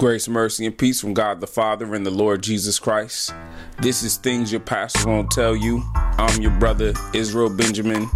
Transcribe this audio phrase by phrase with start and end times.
[0.00, 3.34] Grace, mercy, and peace from God the Father and the Lord Jesus Christ.
[3.82, 5.82] This is Things Your Pastor Won't Tell You.
[5.94, 8.08] I'm your brother, Israel Benjamin.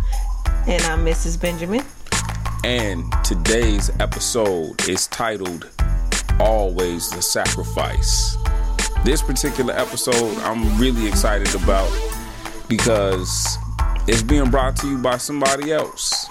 [0.67, 1.39] And I'm Mrs.
[1.39, 1.85] Benjamin.
[2.65, 5.71] And today's episode is titled
[6.41, 8.39] Always the Sacrifice.
[9.05, 11.93] This particular episode I'm really excited about
[12.67, 13.59] because
[14.09, 16.31] it's being brought to you by somebody else.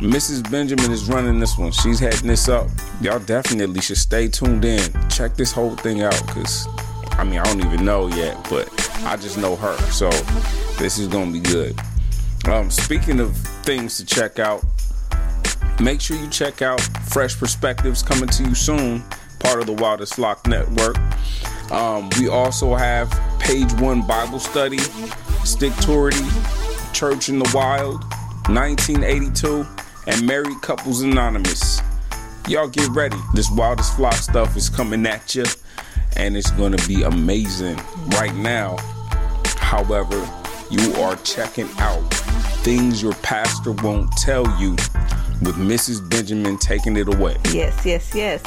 [0.00, 0.50] Mrs.
[0.50, 1.72] Benjamin is running this one.
[1.72, 2.68] She's heading this up.
[3.02, 4.80] Y'all definitely should stay tuned in.
[5.10, 6.66] Check this whole thing out because,
[7.12, 8.68] I mean, I don't even know yet, but
[9.04, 9.76] I just know her.
[9.90, 10.08] So
[10.78, 11.78] this is to be good.
[12.46, 14.64] Um, speaking of things to check out,
[15.82, 16.80] make sure you check out
[17.12, 19.04] Fresh Perspectives coming to you soon,
[19.38, 20.96] part of the Wildest Flock Network.
[21.70, 24.78] Um, we also have Page One Bible Study,
[25.44, 26.24] Stick Tority,
[26.94, 28.02] Church in the Wild,
[28.48, 29.66] 1982
[30.06, 31.80] and Married Couples Anonymous.
[32.48, 33.18] Y'all get ready.
[33.34, 35.44] This Wildest Flock stuff is coming at you,
[36.16, 37.78] and it's going to be amazing.
[38.08, 38.76] Right now,
[39.56, 40.16] however,
[40.70, 42.02] you are checking out
[42.62, 44.72] things your pastor won't tell you
[45.42, 46.08] with Mrs.
[46.08, 47.36] Benjamin taking it away.
[47.52, 48.42] Yes, yes, yes.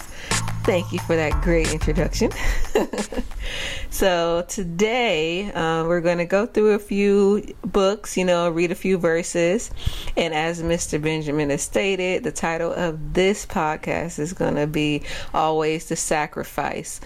[0.63, 2.31] Thank you for that great introduction.
[3.93, 8.75] so, today uh, we're going to go through a few books, you know, read a
[8.75, 9.69] few verses.
[10.17, 10.99] And as Mr.
[10.99, 17.01] Benjamin has stated, the title of this podcast is going to be Always the Sacrifice.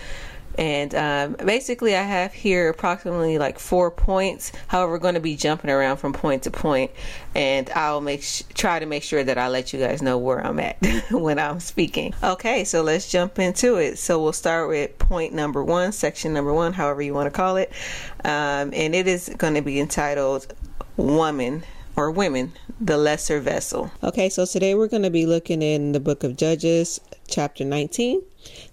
[0.58, 4.52] And um, basically, I have here approximately like four points.
[4.68, 6.92] However, we're going to be jumping around from point to point,
[7.36, 10.46] and I'll make sh- try to make sure that I let you guys know where
[10.46, 10.78] I'm at
[11.12, 12.16] when I'm speaking.
[12.24, 14.00] Okay, so let's jump into it.
[14.00, 17.58] So we'll start with point number one, section number one, however you want to call
[17.58, 17.72] it,
[18.24, 20.54] um, and it is going to be entitled
[20.96, 21.64] "Woman."
[21.98, 23.90] Or women, the lesser vessel.
[24.04, 28.22] Okay, so today we're going to be looking in the book of Judges, chapter 19.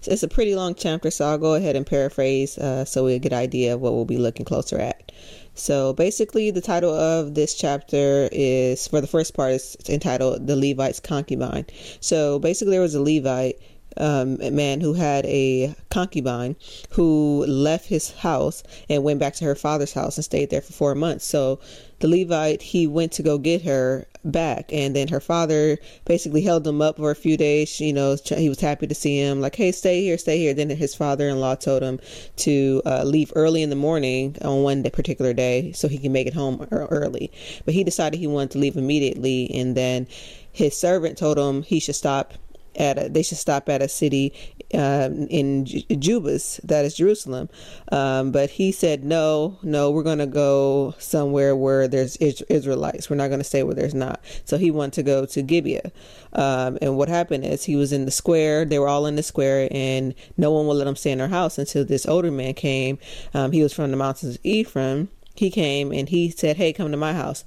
[0.01, 3.17] So it's a pretty long chapter, so I'll go ahead and paraphrase uh, so we
[3.17, 5.11] get an idea of what we'll be looking closer at.
[5.55, 10.55] So basically, the title of this chapter is for the first part is entitled "The
[10.55, 11.65] Levite's Concubine."
[12.01, 13.57] So basically, there was a Levite
[13.97, 16.55] um, a man who had a concubine
[16.91, 20.73] who left his house and went back to her father's house and stayed there for
[20.73, 21.25] four months.
[21.25, 21.59] So
[21.99, 26.67] the Levite, he went to go get her back, and then her father basically held
[26.67, 27.79] him up for a few days.
[27.79, 30.53] You know, he was happy to see him, like, hey, stay here, stay here.
[30.53, 31.99] Then his father in law told him
[32.37, 36.27] to uh, leave early in the morning on one particular day so he can make
[36.27, 37.31] it home early.
[37.63, 40.07] But he decided he wanted to leave immediately, and then
[40.51, 42.33] his servant told him he should stop
[42.75, 44.33] at a, they should stop at a city
[44.73, 47.49] uh, in Jebus, that is Jerusalem.
[47.91, 53.09] Um, but he said, no, no, we're going to go somewhere where there's Israelites.
[53.09, 54.21] We're not going to stay where there's not.
[54.43, 55.91] So he wanted to go to Gibeah.
[56.33, 58.65] Um, and what happened is he was in the square.
[58.65, 61.27] They were all in the square, and no one would let him stay in their
[61.27, 62.99] house until this older man came.
[63.33, 65.09] Um, he was from the mountains of Ephraim.
[65.35, 67.43] He came and he said, "Hey, come to my house."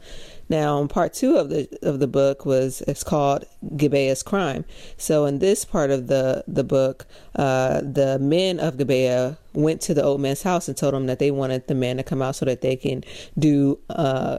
[0.49, 3.45] Now, part two of the of the book was it's called
[3.77, 4.65] Gibeah's crime.
[4.97, 9.95] So, in this part of the the book, uh, the men of Gibeah went to
[9.95, 12.37] the old man's house and told him that they wanted the man to come out
[12.37, 13.05] so that they can
[13.39, 14.39] do uh,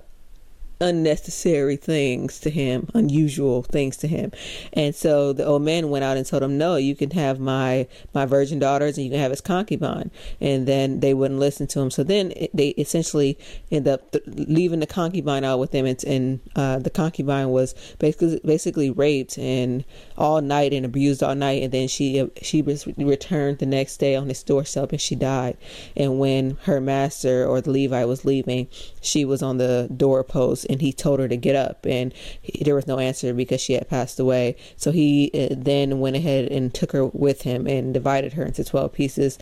[0.81, 4.31] unnecessary things to him, unusual things to him.
[4.73, 7.87] And so the old man went out and told him, "No, you can have my
[8.13, 11.79] my virgin daughters, and you can have his concubine." And then they wouldn't listen to
[11.81, 11.91] him.
[11.91, 13.37] So then it, they essentially
[13.71, 17.75] end up th- leaving the concubine out with them, and, and uh, the concubine was
[17.99, 19.83] basically basically raped and
[20.19, 24.15] all night and abused all night, and then she she was returned the next day
[24.15, 25.57] on his doorstep, and she died.
[25.95, 28.67] And when her master or the Levite was leaving,
[29.01, 32.75] she was on the doorpost and he told her to get up and he, there
[32.75, 34.55] was no answer because she had passed away.
[34.75, 38.63] So he uh, then went ahead and took her with him and divided her into
[38.63, 39.37] 12 pieces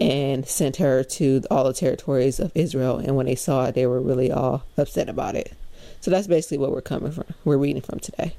[0.00, 2.98] and sent her to all the territories of Israel.
[2.98, 5.52] And when they saw it they were really all upset about it.
[6.00, 8.34] So that's basically what we're coming from we're reading from today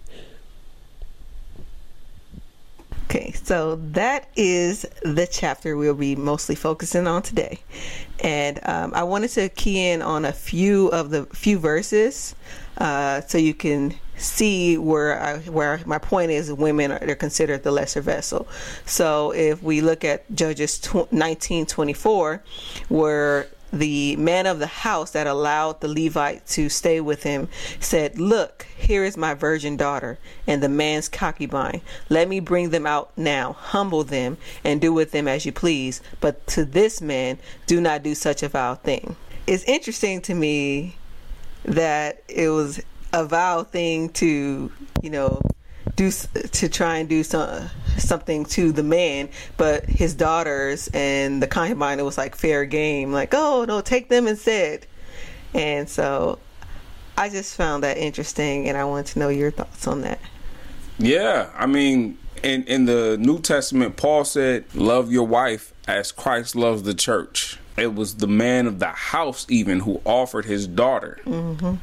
[3.14, 7.60] Okay, so that is the chapter we'll be mostly focusing on today,
[8.24, 12.34] and um, I wanted to key in on a few of the few verses,
[12.80, 16.52] uh, so you can see where I, where my point is.
[16.52, 18.48] Women are they're considered the lesser vessel.
[18.88, 20.82] So if we look at Judges
[21.12, 22.42] nineteen twenty four,
[22.90, 27.50] where the man of the house that allowed the Levite to stay with him
[27.80, 31.82] said, Look, here is my virgin daughter and the man's concubine.
[32.08, 36.02] Let me bring them out now, humble them, and do with them as you please.
[36.22, 39.16] But to this man, do not do such a vile thing.
[39.48, 40.98] It's interesting to me
[41.66, 42.80] that it was
[43.12, 44.72] a vile thing to,
[45.02, 45.42] you know,
[45.96, 51.48] do to try and do some something to the man, but his daughters and the
[51.48, 54.86] concubine it was like fair game, like oh no, take them instead.
[55.54, 56.40] And so
[57.18, 60.20] I just found that interesting, and I want to know your thoughts on that.
[60.98, 66.56] Yeah, I mean, in in the New Testament, Paul said, "Love your wife as Christ
[66.56, 71.18] loves the church." It was the man of the house even who offered his daughter
[71.26, 71.76] mm-hmm.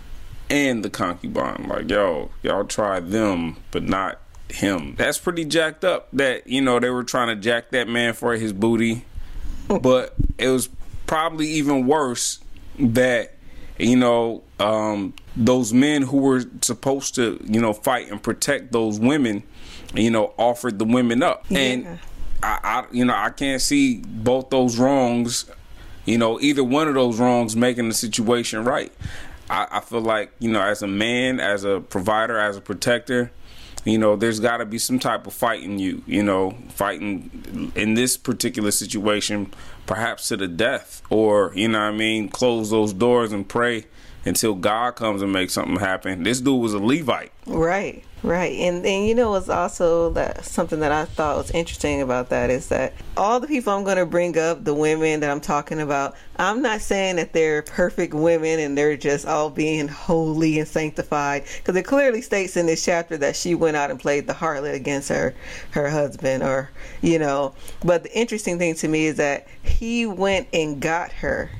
[0.50, 1.66] And the concubine.
[1.68, 4.96] Like, yo, y'all tried them, but not him.
[4.98, 6.08] That's pretty jacked up.
[6.12, 9.04] That you know they were trying to jack that man for his booty,
[9.80, 10.68] but it was
[11.06, 12.40] probably even worse
[12.78, 13.34] that
[13.78, 18.98] you know um, those men who were supposed to you know fight and protect those
[18.98, 19.42] women
[19.94, 21.58] you know offered the women up yeah.
[21.58, 21.98] and
[22.42, 25.50] I, I you know i can't see both those wrongs
[26.04, 28.92] you know either one of those wrongs making the situation right
[29.50, 33.32] I, I feel like you know as a man as a provider as a protector
[33.84, 37.94] you know there's got to be some type of fighting you you know fighting in
[37.94, 39.52] this particular situation
[39.86, 43.84] perhaps to the death or you know what i mean close those doors and pray
[44.24, 46.22] until god comes and makes something happen.
[46.22, 47.32] This dude was a levite.
[47.46, 52.02] Right Right, and and you know what's also that something that I thought was interesting
[52.02, 55.30] about that is that all the people I'm going to bring up, the women that
[55.30, 59.88] I'm talking about, I'm not saying that they're perfect women and they're just all being
[59.88, 63.98] holy and sanctified because it clearly states in this chapter that she went out and
[63.98, 65.34] played the harlot against her
[65.70, 66.68] her husband or
[67.00, 67.54] you know.
[67.82, 71.50] But the interesting thing to me is that he went and got her.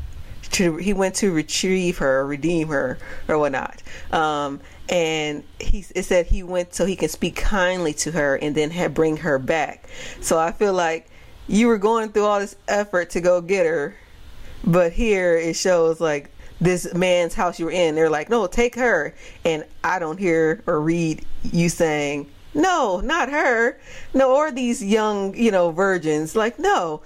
[0.54, 2.98] To, he went to retrieve her, redeem her,
[3.28, 3.84] or whatnot.
[4.10, 4.60] Um,
[4.90, 8.92] and he it said he went so he can speak kindly to her and then
[8.92, 9.88] bring her back.
[10.20, 11.08] So I feel like
[11.46, 13.94] you were going through all this effort to go get her,
[14.64, 17.94] but here it shows like this man's house you were in.
[17.94, 19.14] They're like, no, take her,
[19.44, 22.28] and I don't hear or read you saying.
[22.52, 23.78] No, not her.
[24.12, 26.34] No, or these young, you know, virgins.
[26.34, 27.00] Like, no,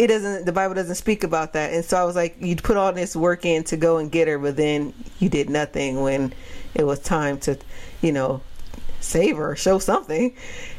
[0.00, 2.76] it doesn't the bible doesn't speak about that and so i was like you put
[2.76, 6.32] all this work in to go and get her but then you did nothing when
[6.74, 7.58] it was time to,
[8.00, 8.40] you know,
[9.00, 10.34] save her, show something.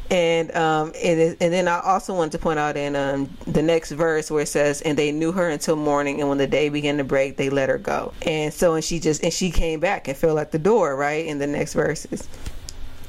[0.09, 3.91] And um, and, and then I also wanted to point out in um, the next
[3.91, 6.97] verse where it says, "And they knew her until morning, and when the day began
[6.97, 10.09] to break, they let her go." And so, and she just and she came back
[10.09, 11.25] and fell at the door, right?
[11.25, 12.27] In the next verses.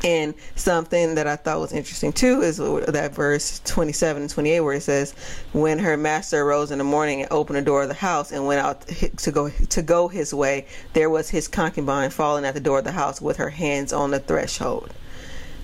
[0.05, 4.75] And something that I thought was interesting too is that verse 27 and 28 where
[4.75, 5.15] it says,
[5.53, 8.47] "When her master arose in the morning and opened the door of the house and
[8.47, 8.85] went out
[9.19, 12.85] to go to go his way, there was his concubine falling at the door of
[12.85, 14.93] the house with her hands on the threshold."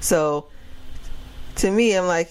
[0.00, 0.46] So,
[1.56, 2.30] to me, I'm like,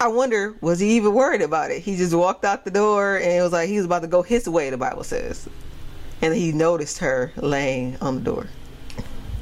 [0.00, 1.82] I wonder, was he even worried about it?
[1.82, 4.22] He just walked out the door and it was like he was about to go
[4.22, 4.70] his way.
[4.70, 5.46] The Bible says,
[6.22, 8.46] and he noticed her laying on the door.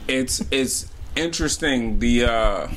[0.08, 2.68] It's it's interesting the uh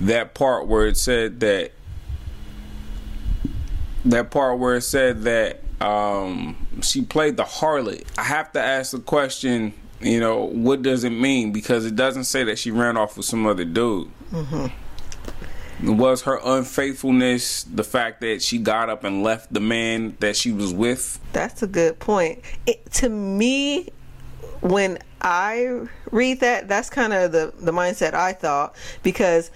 [0.00, 1.72] that part where it said that
[4.04, 8.04] that part where it said that um she played the harlot.
[8.16, 11.52] I have to ask the question, you know, what does it mean?
[11.52, 14.10] Because it doesn't say that she ran off with some other dude.
[14.32, 15.96] Mm-hmm.
[15.96, 20.52] Was her unfaithfulness the fact that she got up and left the man that she
[20.52, 21.18] was with?
[21.32, 22.42] That's a good point.
[22.66, 23.88] It, to me,
[24.60, 29.50] when I read that, that's kind of the the mindset I thought because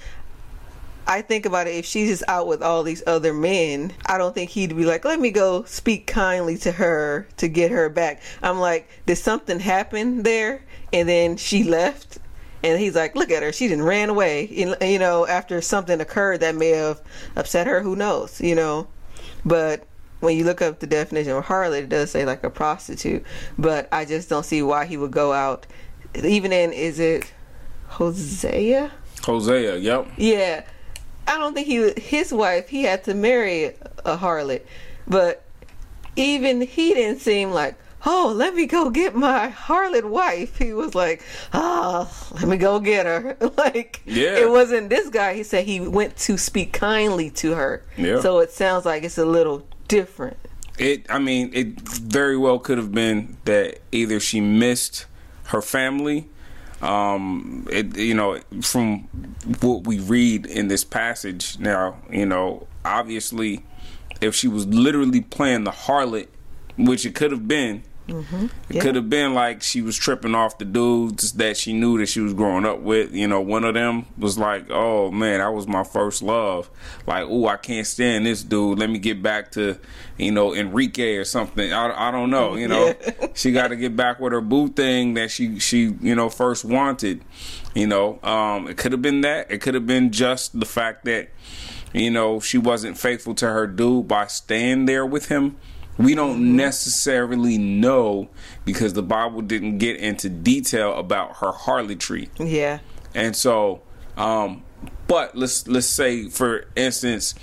[1.06, 4.34] I think about it if she's just out with all these other men, I don't
[4.34, 8.22] think he'd be like, "Let me go speak kindly to her to get her back."
[8.42, 12.18] I'm like, "Did something happen there?" And then she left
[12.62, 13.52] and he's like, "Look at her.
[13.52, 17.02] She didn't ran away." You know, after something occurred that may have
[17.36, 18.86] upset her, who knows, you know.
[19.44, 19.84] But
[20.24, 23.24] when you look up the definition of harlot, it does say like a prostitute.
[23.58, 25.66] But I just don't see why he would go out.
[26.14, 27.32] Even in is it
[27.88, 28.90] Hosea?
[29.22, 30.08] Hosea, yep.
[30.16, 30.64] Yeah,
[31.26, 33.66] I don't think he his wife he had to marry
[34.04, 34.62] a harlot,
[35.06, 35.44] but
[36.16, 37.76] even he didn't seem like
[38.06, 40.58] oh, let me go get my harlot wife.
[40.58, 43.36] He was like, oh, let me go get her.
[43.56, 44.38] like, yeah.
[44.38, 45.34] it wasn't this guy.
[45.34, 47.82] He said he went to speak kindly to her.
[47.96, 48.20] Yeah.
[48.20, 50.36] So it sounds like it's a little different.
[50.78, 51.06] It.
[51.10, 55.06] I mean, it very well could have been that either she missed
[55.44, 56.28] her family.
[56.82, 59.04] Um, it, you know, from
[59.60, 63.64] what we read in this passage now, you know, obviously,
[64.20, 66.28] if she was literally playing the harlot,
[66.76, 68.46] which it could have been, Mm-hmm.
[68.68, 72.06] It could have been like she was tripping off the dudes that she knew that
[72.06, 73.14] she was growing up with.
[73.14, 76.68] You know, one of them was like, "Oh man, that was my first love."
[77.06, 78.78] Like, "Oh, I can't stand this dude.
[78.78, 79.78] Let me get back to,
[80.18, 82.56] you know, Enrique or something." I, I don't know.
[82.56, 83.28] You know, yeah.
[83.34, 86.64] she got to get back with her boo thing that she she you know first
[86.64, 87.22] wanted.
[87.74, 89.50] You know, um, it could have been that.
[89.50, 91.30] It could have been just the fact that
[91.94, 95.56] you know she wasn't faithful to her dude by staying there with him
[95.98, 98.28] we don't necessarily know
[98.64, 102.28] because the Bible didn't get into detail about her harlotry.
[102.38, 102.80] Yeah.
[103.14, 103.82] And so,
[104.16, 104.64] um,
[105.06, 107.34] but let's let's say, for instance,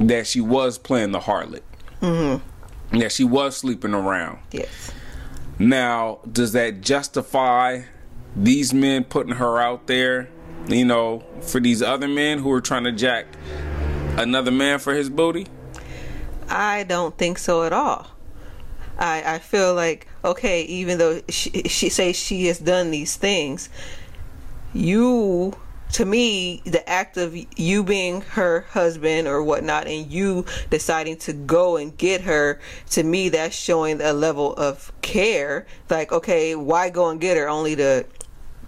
[0.00, 1.62] that she was playing the harlot.
[2.00, 2.98] Mm-hmm.
[2.98, 4.40] That she was sleeping around.
[4.50, 4.92] Yes.
[5.58, 7.82] Now, does that justify
[8.34, 10.28] these men putting her out there?
[10.66, 13.26] You know, for these other men who are trying to jack
[14.16, 15.46] another man for his booty?
[16.52, 18.06] I don't think so at all.
[18.98, 23.70] I I feel like okay, even though she she says she has done these things,
[24.74, 25.54] you
[25.92, 31.32] to me the act of you being her husband or whatnot and you deciding to
[31.32, 36.88] go and get her to me that's showing a level of care like okay why
[36.88, 38.06] go and get her only to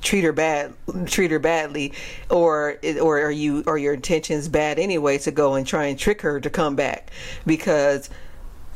[0.04, 0.73] treat her bad
[1.06, 1.92] treat her badly
[2.30, 6.20] or or are you or your intentions bad anyway to go and try and trick
[6.20, 7.11] her to come back?
[7.44, 8.11] Because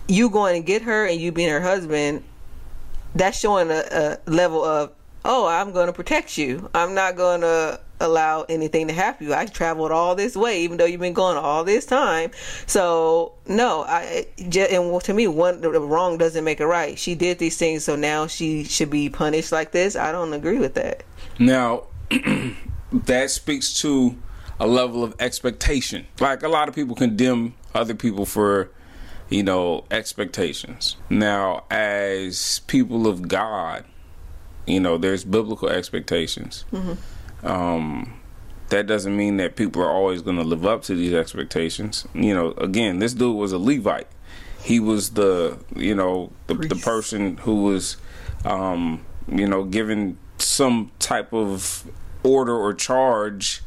[0.09, 2.25] you going and get her and you being her husband
[3.15, 4.93] that's showing a, a level of
[5.25, 6.69] oh i'm going to protect you.
[6.75, 9.35] I'm not going to allow anything to happen you.
[9.35, 12.31] I traveled all this way even though you've been going all this time.
[12.67, 16.99] So no i and to me one the wrong doesn't make it right.
[16.99, 19.95] She did these things so now she should be punished like this.
[19.95, 21.05] I don't agree with that
[21.39, 21.85] now,
[22.93, 24.17] that speaks to
[24.61, 26.07] a level of expectation.
[26.21, 28.71] Like a lot of people condemn other people for,
[29.29, 30.97] you know, expectations.
[31.11, 33.85] Now, as people of God,
[34.67, 36.65] you know, there's biblical expectations.
[36.73, 37.47] Mm-hmm.
[37.47, 38.21] Um,
[38.69, 42.07] that doesn't mean that people are always going to live up to these expectations.
[42.15, 44.09] You know, again, this dude was a Levite.
[44.63, 47.97] He was the, you know, the, the person who was,
[48.45, 51.85] um, you know, given some type of
[52.23, 53.63] order or charge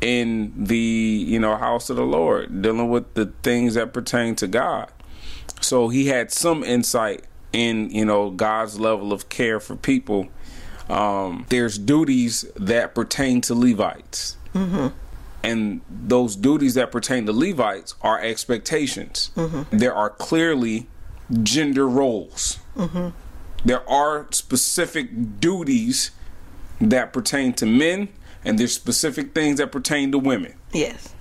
[0.00, 4.46] in the you know house of the Lord, dealing with the things that pertain to
[4.46, 4.90] God.
[5.60, 10.28] So he had some insight in you know God's level of care for people.
[10.88, 14.36] Um, there's duties that pertain to Levites.
[14.54, 14.88] Mm-hmm.
[15.42, 19.30] And those duties that pertain to Levites are expectations.
[19.36, 19.78] Mm-hmm.
[19.78, 20.88] There are clearly
[21.42, 22.58] gender roles.
[22.76, 23.08] Mm-hmm
[23.66, 26.12] there are specific duties
[26.80, 28.08] that pertain to men
[28.44, 30.54] and there's specific things that pertain to women.
[30.72, 31.12] Yes.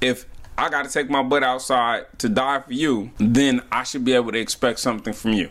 [0.00, 0.24] If
[0.56, 4.14] I got to take my butt outside to die for you, then I should be
[4.14, 5.50] able to expect something from you.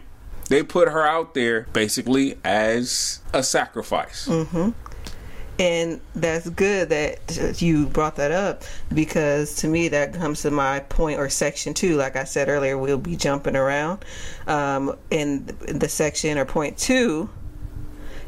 [0.50, 4.28] They put her out there basically as a sacrifice.
[4.28, 4.70] Mm-hmm.
[5.62, 10.80] And that's good that you brought that up because to me that comes to my
[10.80, 11.96] point or section two.
[11.98, 14.04] Like I said earlier, we'll be jumping around.
[14.48, 17.30] Um, in the section or point two,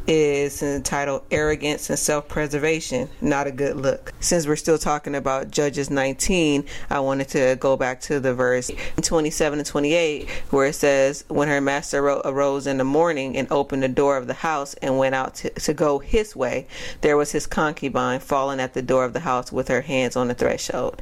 [0.08, 4.14] is entitled Arrogance and Self Preservation Not a Good Look.
[4.20, 8.70] Since we're still talking about Judges 19, I wanted to go back to the verse
[9.02, 13.84] 27 and 28 where it says, When her master arose in the morning and opened
[13.84, 16.68] the door of the house and went out to, to go his way,
[17.02, 20.28] there was his concubine fallen at the door of the house with her hands on
[20.28, 21.02] the threshold.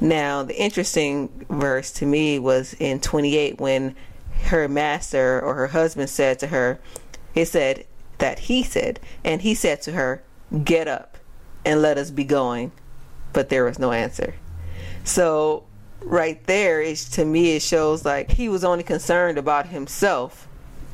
[0.00, 3.94] Now, the interesting verse to me was in 28 when
[4.44, 6.80] her master or her husband said to her,
[7.34, 7.84] he said,
[8.20, 10.22] that he said, and he said to her,
[10.64, 11.18] Get up
[11.64, 12.72] and let us be going.
[13.32, 14.34] But there was no answer.
[15.04, 15.64] So,
[16.02, 20.48] right there, to me, it shows like he was only concerned about himself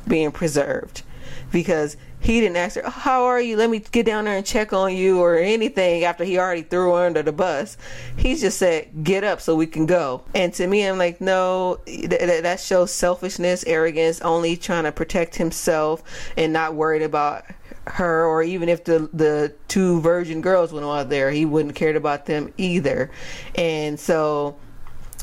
[0.07, 1.03] being preserved
[1.51, 3.55] because he didn't ask her, How are you?
[3.55, 6.93] Let me get down there and check on you or anything after he already threw
[6.93, 7.77] her under the bus.
[8.17, 10.23] He just said, Get up so we can go.
[10.35, 15.37] And to me, I'm like, No, th- that shows selfishness, arrogance, only trying to protect
[15.37, 16.03] himself
[16.35, 17.45] and not worried about
[17.85, 21.95] her or even if the the two virgin girls went out there he wouldn't cared
[21.95, 23.09] about them either
[23.55, 24.57] and so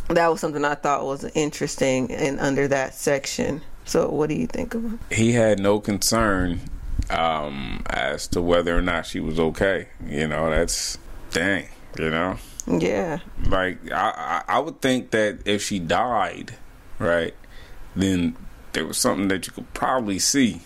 [0.09, 4.47] that was something i thought was interesting and under that section so what do you
[4.47, 6.59] think of it he had no concern
[7.11, 9.89] um, as to whether or not she was okay.
[10.07, 10.99] You know, that's
[11.31, 11.69] dang.
[11.99, 12.39] You know.
[12.67, 13.19] Yeah.
[13.47, 16.55] Like I, I, I would think that if she died,
[16.99, 17.35] right,
[17.95, 18.37] then
[18.73, 20.63] there was something that you could probably see.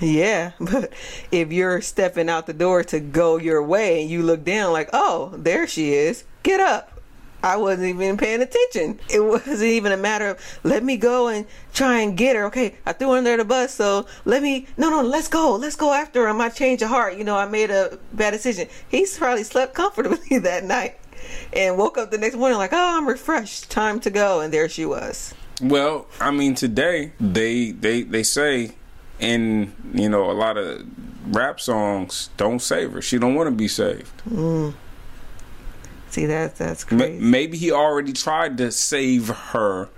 [0.00, 0.92] Yeah, but
[1.30, 4.90] if you're stepping out the door to go your way and you look down like,
[4.92, 6.99] oh, there she is, get up.
[7.42, 9.00] I wasn't even paying attention.
[9.08, 12.44] It wasn't even a matter of let me go and try and get her.
[12.46, 15.76] Okay, I threw her under the bus, so let me no no let's go, let's
[15.76, 16.28] go after her.
[16.28, 17.16] I might change of heart.
[17.16, 18.68] You know, I made a bad decision.
[18.88, 20.98] He's probably slept comfortably that night
[21.52, 24.68] and woke up the next morning like, oh, I'm refreshed, time to go, and there
[24.68, 25.34] she was.
[25.60, 28.72] Well, I mean, today they they they say
[29.18, 30.86] in you know a lot of
[31.26, 33.02] rap songs, don't save her.
[33.02, 34.10] She don't want to be saved.
[34.28, 34.74] Mm.
[36.10, 37.18] See that that's crazy.
[37.20, 39.88] Maybe he already tried to save her,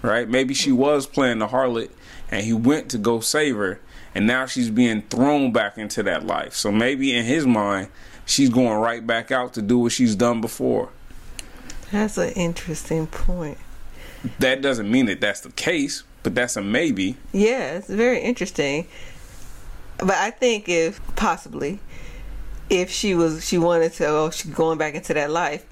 [0.00, 0.28] right?
[0.28, 1.90] Maybe she was playing the harlot,
[2.30, 3.80] and he went to go save her,
[4.14, 6.54] and now she's being thrown back into that life.
[6.54, 7.88] So maybe in his mind,
[8.24, 10.90] she's going right back out to do what she's done before.
[11.90, 13.58] That's an interesting point.
[14.38, 17.16] That doesn't mean that that's the case, but that's a maybe.
[17.32, 18.86] Yeah, it's very interesting.
[19.98, 21.80] But I think if possibly
[22.68, 25.64] if she was she wanted to oh she's going back into that life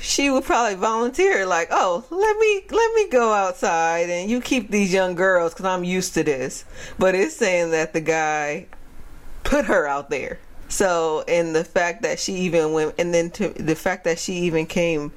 [0.00, 4.70] she would probably volunteer like oh let me let me go outside and you keep
[4.70, 6.64] these young girls because i'm used to this.
[6.98, 8.66] But it's saying that the guy
[9.44, 10.38] put her out there.
[10.68, 14.34] So and the fact that she even went and then to the fact that she
[14.34, 15.12] even came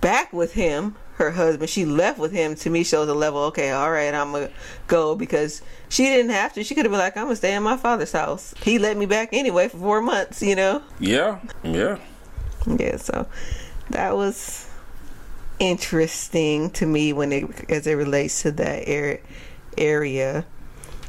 [0.00, 1.70] back with him her husband.
[1.70, 4.50] She left with him to me shows a level okay all right i'm gonna
[4.86, 6.64] go because she didn't have to.
[6.64, 8.54] She could have been like i'm gonna stay in my father's house.
[8.62, 10.82] He let me back anyway for four months you know?
[10.98, 11.98] Yeah yeah.
[12.66, 13.26] Yeah so
[13.90, 14.68] that was
[15.58, 18.88] interesting to me when it as it relates to that
[19.78, 20.44] area.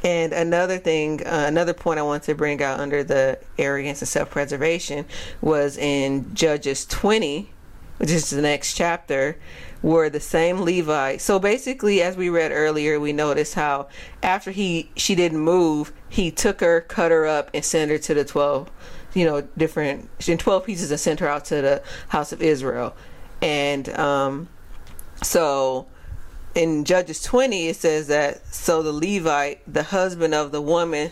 [0.04, 4.08] And another thing, uh, another point I want to bring out under the arrogance and
[4.08, 5.06] self preservation
[5.40, 7.50] was in Judges 20,
[7.98, 9.36] which is the next chapter,
[9.82, 11.20] were the same Levite.
[11.20, 13.88] So basically, as we read earlier, we noticed how
[14.22, 18.14] after he she didn't move, he took her, cut her up, and sent her to
[18.14, 18.70] the twelve,
[19.14, 22.96] you know, different in twelve pieces and sent her out to the house of Israel.
[23.42, 24.48] And um,
[25.22, 25.86] so
[26.54, 31.10] in Judges twenty, it says that so the Levite, the husband of the woman,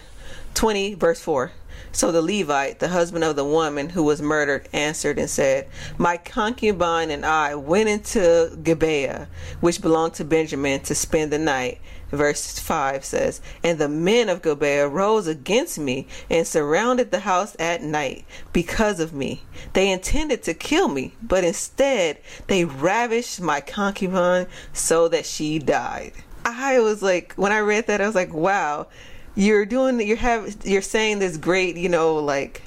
[0.55, 1.53] twenty verse four
[1.95, 6.17] so the Levite, the husband of the woman who was murdered, answered and said, My
[6.17, 9.29] concubine and I went into Gibeah,
[9.61, 11.79] which belonged to Benjamin, to spend the night.
[12.11, 17.55] Verse 5 says, And the men of Gibeah rose against me and surrounded the house
[17.61, 19.43] at night because of me.
[19.73, 26.13] They intended to kill me, but instead they ravished my concubine so that she died.
[26.45, 28.89] I was like, when I read that, I was like, wow
[29.35, 32.63] you're doing you're have you're saying this great you know like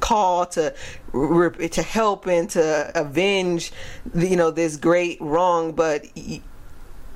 [0.00, 0.74] call to
[1.12, 3.72] to help and to avenge
[4.14, 6.04] you know this great wrong but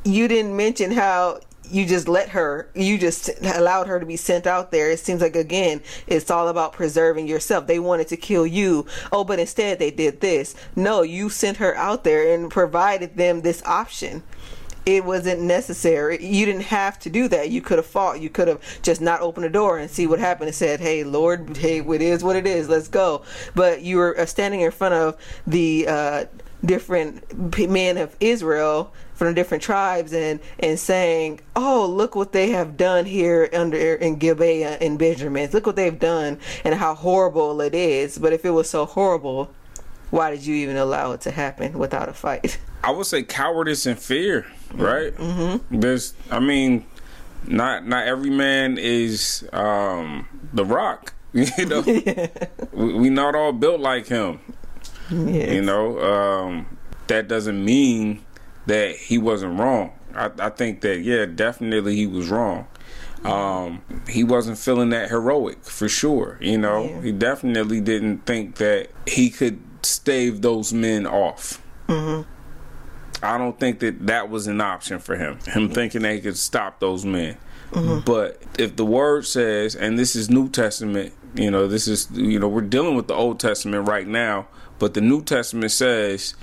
[0.04, 4.46] you didn't mention how you just let her you just allowed her to be sent
[4.46, 4.90] out there.
[4.90, 7.66] It seems like again it's all about preserving yourself.
[7.66, 8.86] They wanted to kill you.
[9.10, 10.54] Oh but instead they did this.
[10.76, 14.22] No you sent her out there and provided them this option
[14.84, 16.24] it wasn't necessary.
[16.24, 17.50] You didn't have to do that.
[17.50, 18.20] You could have fought.
[18.20, 21.04] You could have just not opened the door and see what happened and said, "Hey,
[21.04, 22.68] Lord, hey, it is what it is.
[22.68, 23.22] Let's go."
[23.54, 25.16] But you were uh, standing in front of
[25.46, 26.24] the uh,
[26.64, 32.50] different men of Israel from the different tribes and and saying, "Oh, look what they
[32.50, 35.50] have done here under in Gibeah and Benjamin.
[35.52, 39.50] Look what they've done and how horrible it is." But if it was so horrible,
[40.10, 42.58] why did you even allow it to happen without a fight?
[42.84, 45.14] I would say cowardice and fear, right?
[45.14, 45.80] Mm-hmm.
[45.80, 46.86] There's, I mean,
[47.46, 51.14] not not every man is um, the Rock.
[51.34, 52.28] You know, yeah.
[52.72, 54.40] we, we not all built like him.
[55.10, 55.50] Yes.
[55.54, 58.22] You know, um, that doesn't mean
[58.66, 59.92] that he wasn't wrong.
[60.14, 62.66] I, I think that yeah, definitely he was wrong.
[63.24, 66.36] Um, he wasn't feeling that heroic for sure.
[66.40, 67.00] You know, yeah.
[67.00, 71.62] he definitely didn't think that he could stave those men off.
[71.88, 72.28] Mm-hmm.
[73.22, 75.38] I don't think that that was an option for him.
[75.46, 77.36] Him thinking that he could stop those men.
[77.70, 78.00] Mm-hmm.
[78.04, 82.38] But if the word says, and this is New Testament, you know, this is, you
[82.38, 86.34] know, we're dealing with the Old Testament right now, but the New Testament says,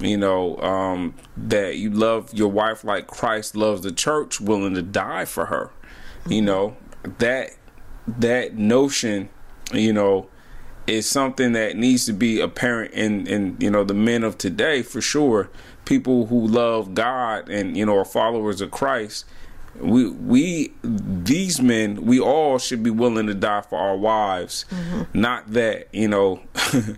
[0.00, 4.82] you know, um, that you love your wife like Christ loves the church, willing to
[4.82, 5.70] die for her.
[6.22, 6.32] Mm-hmm.
[6.32, 6.76] You know,
[7.18, 7.50] that
[8.08, 9.28] that notion,
[9.72, 10.28] you know,
[10.86, 14.82] is something that needs to be apparent in in you know the men of today
[14.82, 15.50] for sure
[15.84, 19.24] people who love God and you know are followers of Christ,
[19.76, 24.64] we we these men we all should be willing to die for our wives.
[24.70, 25.20] Mm-hmm.
[25.20, 26.42] Not that you know.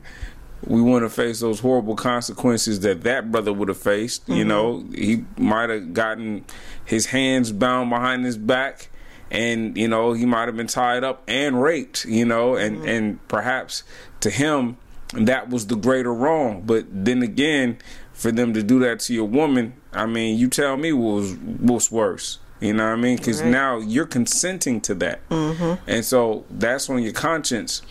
[0.66, 4.22] we want to face those horrible consequences that that brother would have faced.
[4.22, 4.32] Mm-hmm.
[4.32, 6.44] You know, he might have gotten
[6.86, 8.88] his hands bound behind his back,
[9.30, 12.04] and you know he might have been tied up and raped.
[12.06, 12.88] You know, and mm-hmm.
[12.88, 13.82] and perhaps
[14.20, 14.78] to him
[15.12, 16.62] that was the greater wrong.
[16.62, 17.78] But then again,
[18.14, 21.34] for them to do that to your woman, I mean, you tell me what was
[21.34, 22.38] what's worse.
[22.60, 23.18] You know what I mean?
[23.18, 23.50] Because Right.
[23.50, 25.74] now you're consenting to that, mm-hmm.
[25.86, 27.82] and so that's on your conscience.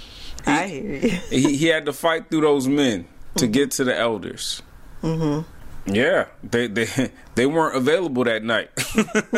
[0.46, 1.10] He, I hear you.
[1.30, 3.06] he, he had to fight through those men
[3.36, 4.62] to get to the elders.
[5.04, 5.94] Mm-hmm.
[5.94, 6.88] Yeah, they they
[7.36, 8.70] they weren't available that night.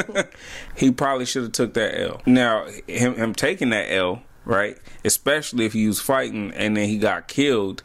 [0.78, 2.22] he probably should have took that L.
[2.26, 4.78] Now him him taking that L, right?
[5.04, 7.84] Especially if he was fighting and then he got killed.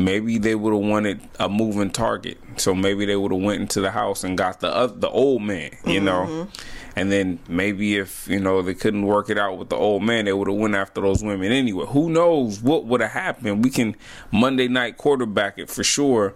[0.00, 3.80] Maybe they would have wanted a moving target, so maybe they would have went into
[3.80, 6.04] the house and got the other, the old man, you mm-hmm.
[6.04, 6.48] know,
[6.96, 10.24] and then maybe if you know they couldn't work it out with the old man,
[10.24, 11.86] they would have went after those women anyway.
[11.86, 13.62] Who knows what would have happened?
[13.62, 13.94] We can
[14.32, 16.34] Monday night quarterback it for sure,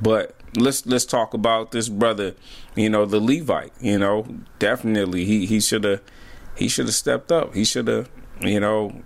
[0.00, 2.34] but let's let's talk about this brother,
[2.74, 3.72] you know, the Levite.
[3.80, 4.26] You know,
[4.58, 6.02] definitely he he should have
[6.56, 7.54] he should have stepped up.
[7.54, 9.02] He should have you know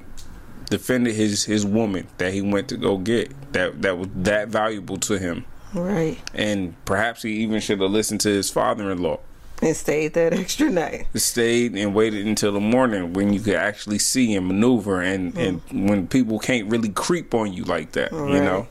[0.73, 4.97] defended his his woman that he went to go get that that was that valuable
[4.97, 6.19] to him, Right.
[6.35, 9.21] and perhaps he even should have listened to his father-in-law.
[9.61, 11.07] And stayed that extra night.
[11.15, 15.61] Stayed and waited until the morning when you could actually see and maneuver, and and
[15.71, 18.67] when people can't really creep on you like that, you know.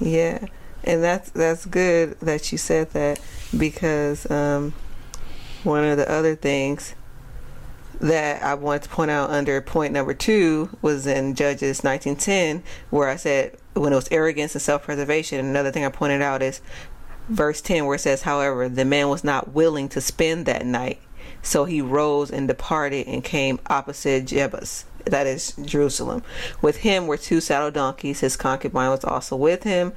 [0.00, 0.38] Yeah,
[0.84, 3.20] and that's that's good that you said that
[3.56, 4.72] because um,
[5.64, 6.94] one of the other things
[8.00, 13.08] that I wanted to point out under point number two was in Judges 1910, where
[13.08, 15.44] I said when it was arrogance and self-preservation.
[15.44, 16.60] Another thing I pointed out is
[17.28, 21.00] verse 10, where it says, "However, the man was not willing to spend that night."
[21.42, 26.22] So he rose and departed and came opposite Jebus, that is Jerusalem.
[26.60, 28.20] With him were two saddle donkeys.
[28.20, 29.92] His concubine was also with him.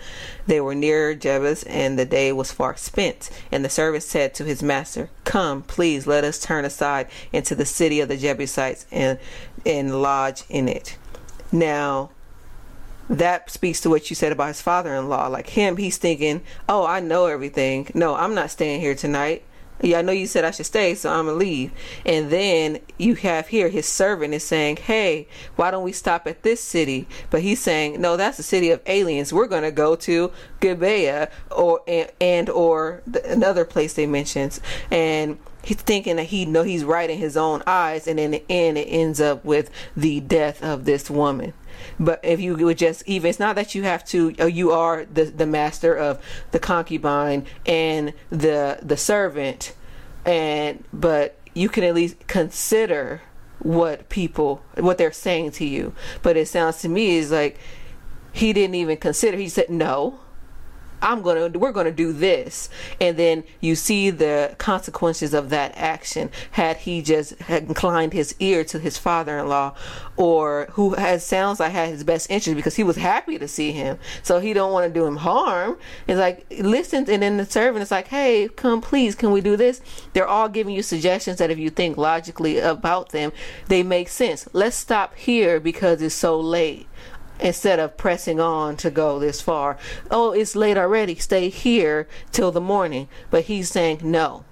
[0.45, 3.29] They were near Jebus, and the day was far spent.
[3.51, 7.65] And the servant said to his master, Come, please, let us turn aside into the
[7.65, 9.17] city of the Jebusites and,
[9.65, 10.97] and lodge in it.
[11.51, 12.11] Now,
[13.09, 15.27] that speaks to what you said about his father-in-law.
[15.27, 17.89] Like him, he's thinking, "Oh, I know everything.
[17.95, 19.43] No, I'm not staying here tonight.
[19.81, 21.71] Yeah, I know you said I should stay, so I'm gonna leave."
[22.05, 26.43] And then you have here his servant is saying, "Hey, why don't we stop at
[26.43, 29.31] this city?" But he's saying, "No, that's the city of aliens.
[29.31, 34.59] We're gonna go to Gibeah or and, and or the, another place they mentions."
[34.91, 38.43] And he's thinking that he know he's right in his own eyes, and in the
[38.49, 41.53] end, it ends up with the death of this woman.
[41.99, 44.33] But if you would just even, it's not that you have to.
[44.39, 46.19] uh, You are the the master of
[46.51, 49.73] the concubine and the the servant,
[50.25, 53.21] and but you can at least consider
[53.59, 55.93] what people what they're saying to you.
[56.21, 57.57] But it sounds to me is like
[58.31, 59.37] he didn't even consider.
[59.37, 60.19] He said no.
[61.01, 62.69] I'm gonna we're gonna do this.
[62.99, 66.29] And then you see the consequences of that action.
[66.51, 69.75] Had he just had inclined his ear to his father-in-law
[70.17, 73.71] or who has sounds like had his best interest because he was happy to see
[73.71, 73.97] him.
[74.23, 75.77] So he don't want to do him harm.
[76.07, 79.55] It's like listen and then the servant is like hey come please can we do
[79.55, 79.81] this?
[80.13, 83.31] They're all giving you suggestions that if you think logically about them
[83.67, 84.47] they make sense.
[84.53, 86.88] Let's stop here because it's so late
[87.39, 89.77] instead of pressing on to go this far.
[90.11, 91.15] Oh, it's late already.
[91.15, 93.07] Stay here till the morning.
[93.29, 94.43] But he's saying no.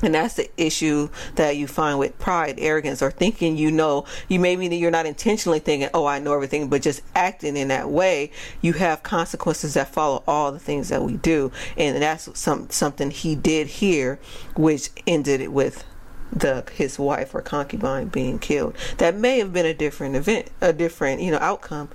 [0.00, 4.04] And that's the issue that you find with pride, arrogance, or thinking you know.
[4.28, 7.90] You maybe you're not intentionally thinking, "Oh, I know everything," but just acting in that
[7.90, 8.30] way.
[8.60, 13.10] You have consequences that follow all the things that we do, and that's some something
[13.10, 14.20] he did here,
[14.54, 15.84] which ended it with
[16.32, 18.76] the his wife or concubine being killed.
[18.98, 21.88] That may have been a different event, a different you know outcome,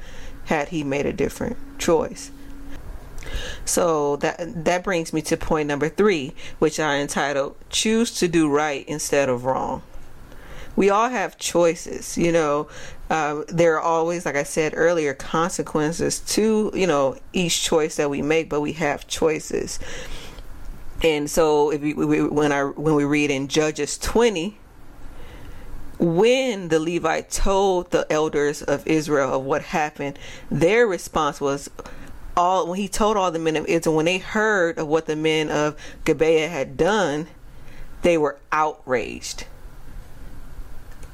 [0.45, 2.31] had he made a different choice.
[3.65, 8.49] So that that brings me to point number three, which I entitled "Choose to do
[8.49, 9.81] right instead of wrong."
[10.75, 12.67] We all have choices, you know.
[13.09, 18.09] Uh, there are always, like I said earlier, consequences to you know each choice that
[18.09, 19.79] we make, but we have choices.
[21.03, 24.57] And so, if we, we, when I when we read in Judges twenty,
[26.03, 30.19] when the Levite told the elders of Israel of what happened,
[30.51, 31.69] their response was
[32.35, 35.15] all when he told all the men of Israel when they heard of what the
[35.15, 37.27] men of Gibeah had done,
[38.01, 39.45] they were outraged.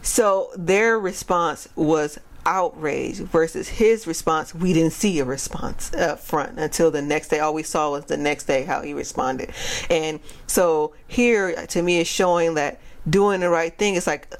[0.01, 4.55] So their response was outrage versus his response.
[4.55, 7.37] We didn't see a response up front until the next day.
[7.37, 9.51] All we saw was the next day how he responded.
[9.87, 14.33] And so here to me is showing that doing the right thing is like,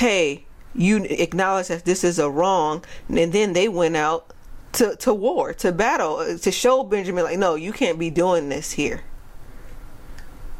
[0.00, 0.42] hey,
[0.74, 4.32] you acknowledge that this is a wrong, and then they went out
[4.72, 8.72] to, to war, to battle, to show Benjamin, like, no, you can't be doing this
[8.72, 9.02] here.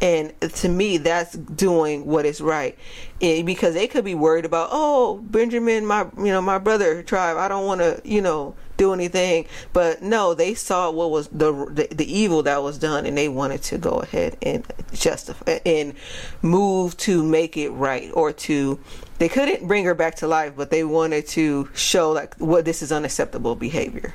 [0.03, 2.79] And to me, that's doing what is right,
[3.23, 7.37] Eh, because they could be worried about, oh, Benjamin, my you know my brother tribe.
[7.37, 9.45] I don't want to you know do anything.
[9.75, 13.29] But no, they saw what was the, the the evil that was done, and they
[13.29, 15.93] wanted to go ahead and justify and
[16.41, 18.79] move to make it right, or to
[19.21, 22.81] they couldn't bring her back to life, but they wanted to show like what this
[22.81, 24.15] is unacceptable behavior.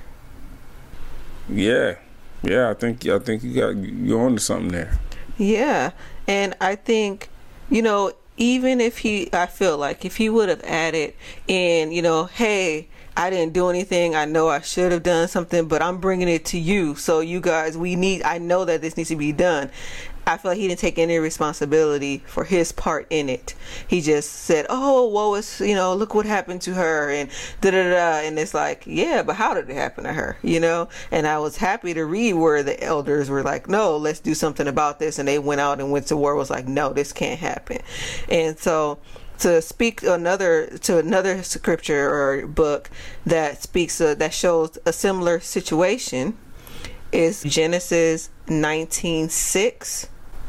[1.47, 1.97] Yeah,
[2.41, 4.97] yeah, I think I think you got you're onto something there.
[5.37, 5.91] Yeah,
[6.27, 7.29] and I think
[7.69, 11.13] you know even if he, I feel like if he would have added
[11.47, 12.87] in, you know, hey,
[13.17, 14.13] I didn't do anything.
[14.13, 16.95] I know I should have done something, but I'm bringing it to you.
[16.95, 18.23] So you guys, we need.
[18.23, 19.71] I know that this needs to be done.
[20.27, 23.53] I feel like he didn't take any responsibility for his part in it.
[23.87, 27.29] He just said, "Oh, woe is you know, look what happened to her," and
[27.61, 28.27] da da da.
[28.27, 30.37] And it's like, yeah, but how did it happen to her?
[30.41, 30.89] You know.
[31.11, 34.67] And I was happy to read where the elders were like, "No, let's do something
[34.67, 36.35] about this," and they went out and went to war.
[36.35, 37.79] Was like, "No, this can't happen,"
[38.27, 38.97] and so
[39.39, 42.89] to speak another to another scripture or book
[43.25, 46.37] that speaks uh, that shows a similar situation
[47.11, 50.07] is Genesis 19:6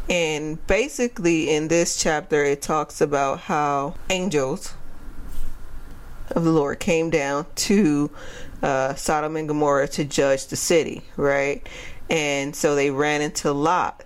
[0.08, 4.74] and basically in this chapter it talks about how angels
[6.30, 8.10] of the Lord came down to
[8.62, 11.66] uh, Sodom and Gomorrah to judge the city, right?
[12.10, 14.04] And so they ran into Lot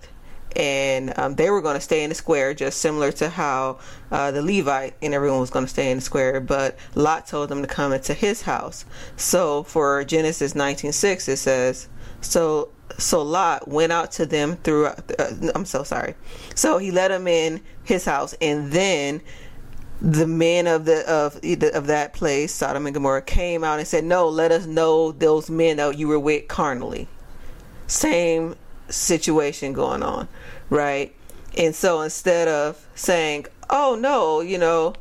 [0.55, 3.79] and um, they were going to stay in the square, just similar to how
[4.11, 6.39] uh, the Levite and everyone was going to stay in the square.
[6.39, 8.85] But Lot told them to come into his house.
[9.15, 11.87] So for Genesis 19:6, it says,
[12.21, 14.87] "So so Lot went out to them through.
[14.87, 14.95] Uh,
[15.55, 16.15] I'm so sorry.
[16.55, 19.21] So he let them in his house, and then."
[20.03, 21.39] the men of the of
[21.75, 25.47] of that place, Sodom and Gomorrah, came out and said, "No, let us know those
[25.47, 27.07] men that you were with carnally."
[27.85, 28.55] Same
[28.89, 30.27] situation going on,
[30.71, 31.13] right?
[31.55, 34.95] And so instead of saying, "Oh no, you know,"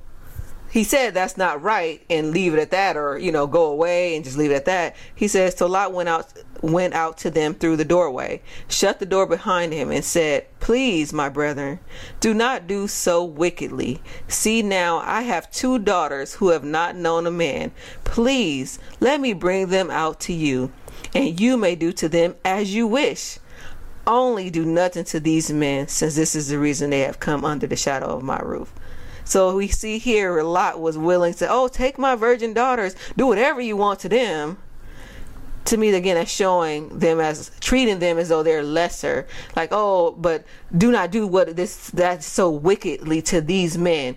[0.70, 4.14] he said that's not right and leave it at that or you know go away
[4.14, 4.96] and just leave it at that.
[5.14, 9.06] He says so lot went out went out to them through the doorway shut the
[9.06, 11.80] door behind him and said please my brethren
[12.20, 14.00] do not do so wickedly.
[14.28, 17.72] See now i have two daughters who have not known a man.
[18.04, 20.72] Please let me bring them out to you
[21.14, 23.38] and you may do to them as you wish
[24.10, 27.66] only do nothing to these men, since this is the reason they have come under
[27.66, 28.72] the shadow of my roof.
[29.24, 33.26] So we see here a Lot was willing to, oh, take my virgin daughters, do
[33.26, 34.58] whatever you want to them.
[35.66, 39.28] To me, again, that's showing them as treating them as though they're lesser.
[39.54, 40.44] Like, oh, but
[40.76, 44.16] do not do what this that's so wickedly to these men.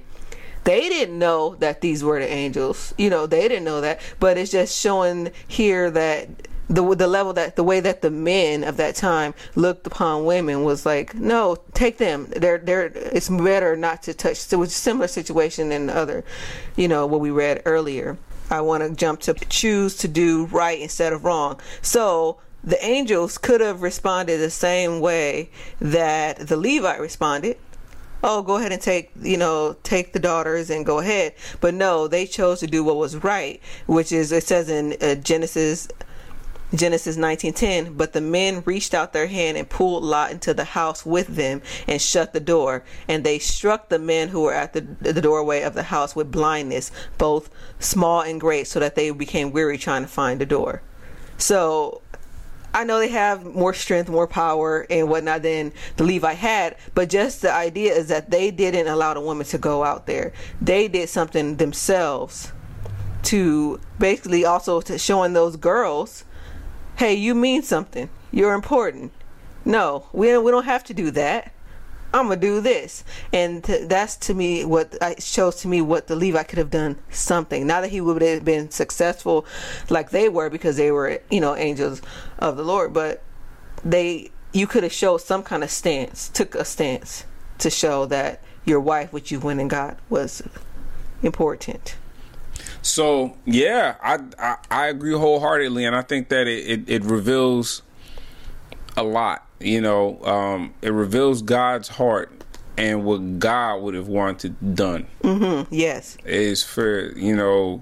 [0.63, 2.93] They didn't know that these were the angels.
[2.97, 3.99] You know, they didn't know that.
[4.19, 8.63] But it's just showing here that the the level that the way that the men
[8.63, 12.27] of that time looked upon women was like no take them.
[12.35, 16.23] They're they're it's better not to touch so was a similar situation in other
[16.75, 18.17] you know what we read earlier.
[18.49, 21.59] I want to jump to choose to do right instead of wrong.
[21.81, 25.49] So the angels could have responded the same way
[25.81, 27.57] that the levite responded.
[28.23, 31.33] Oh go ahead and take you know take the daughters and go ahead.
[31.59, 35.15] But no they chose to do what was right which is it says in uh,
[35.15, 35.89] genesis
[36.75, 41.05] Genesis 19:10, but the men reached out their hand and pulled Lot into the house
[41.05, 44.81] with them and shut the door, and they struck the men who were at the,
[44.81, 49.51] the doorway of the house with blindness, both small and great, so that they became
[49.51, 50.81] weary trying to find the door.
[51.37, 52.01] So
[52.73, 57.07] I know they have more strength, more power, and whatnot than the Levite had, but
[57.07, 60.33] just the idea is that they didn't allow the woman to go out there.
[60.59, 62.51] They did something themselves
[63.23, 66.25] to basically also to showing those girls
[66.97, 68.09] hey, you mean something.
[68.31, 69.11] You're important.
[69.65, 71.53] No, we we don't have to do that.
[72.13, 76.43] I'm gonna do this, and that's to me what shows to me what the Levi
[76.43, 77.65] could have done something.
[77.65, 79.45] Not that he would have been successful
[79.89, 82.01] like they were because they were you know angels
[82.37, 83.23] of the Lord, but
[83.83, 87.25] they you could have showed some kind of stance, took a stance
[87.57, 90.43] to show that your wife, which you went and got, was
[91.23, 91.95] important.
[92.83, 97.81] So yeah, I, I, I agree wholeheartedly, and I think that it, it, it reveals
[98.95, 99.47] a lot.
[99.59, 102.43] You know, um, it reveals God's heart
[102.77, 105.07] and what God would have wanted done.
[105.23, 105.73] Mm-hmm.
[105.73, 107.81] Yes, is for you know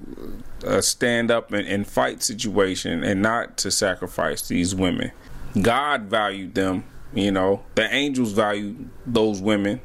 [0.63, 5.11] a stand up and, and fight situation, and not to sacrifice these women.
[5.59, 6.83] God valued them.
[7.13, 9.81] You know, the angels valued those women.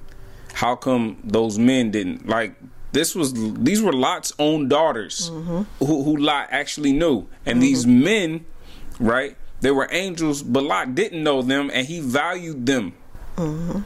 [0.52, 2.29] How come those men didn't?
[2.29, 2.55] Like
[2.96, 5.85] this was these were Lot's own daughters mm-hmm.
[5.85, 7.61] who, who Lot actually knew, and mm-hmm.
[7.61, 8.46] these men,
[8.98, 9.37] right?
[9.61, 12.94] They were angels, but Lot didn't know them, and he valued them.
[13.37, 13.80] Mm-hmm.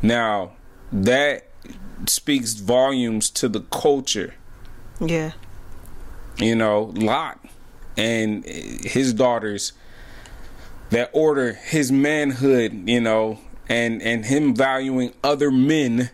[0.00, 0.52] Now
[0.90, 1.46] that
[2.06, 4.34] speaks volumes to the culture.
[4.98, 5.32] Yeah.
[6.38, 7.44] You know, Lot
[7.98, 9.74] and his daughters
[10.88, 16.10] that order his manhood, you know, and and him valuing other men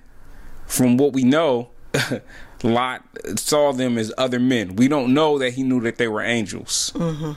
[0.67, 1.69] from what we know
[2.63, 3.03] Lot
[3.37, 4.77] saw them as other men.
[4.77, 6.93] We don't know that he knew that they were angels.
[6.95, 7.33] Mm-hmm.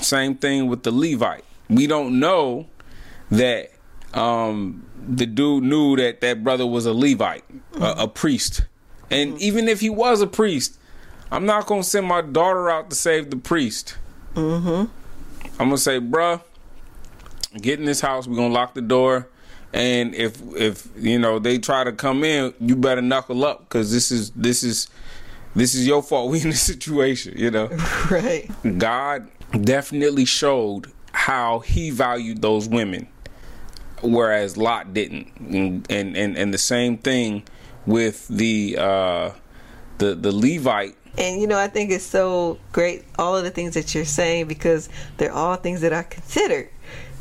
[0.00, 1.44] Same thing with the Levite.
[1.68, 2.66] We don't know
[3.30, 3.72] that
[4.14, 7.82] um, the dude knew that that brother was a Levite, mm-hmm.
[7.82, 8.66] a, a, priest.
[9.10, 9.42] And mm-hmm.
[9.42, 10.78] even if he was a priest,
[11.30, 13.96] I'm not going to send my daughter out to save the priest.
[14.34, 14.90] Mm-hmm.
[15.60, 16.42] I'm going to say, bruh,
[17.60, 18.26] get in this house.
[18.26, 19.28] We're going to lock the door
[19.72, 23.92] and if if you know they try to come in, you better knuckle up because
[23.92, 24.88] this is this is
[25.54, 26.30] this is your fault.
[26.30, 27.68] We in this situation, you know.
[28.10, 28.50] Right.
[28.78, 29.28] God
[29.62, 33.08] definitely showed how He valued those women,
[34.02, 37.44] whereas Lot didn't, and and and, and the same thing
[37.86, 39.30] with the uh,
[39.98, 43.74] the the Levite and you know, I think it's so great all of the things
[43.74, 46.70] that you're saying because they're all things that I considered.